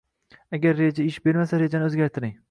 Agar 0.57 0.77
reja 0.79 1.03
ish 1.09 1.19
bermasa, 1.27 1.59
rejani 1.65 1.91
o’zgartiring 1.91 2.35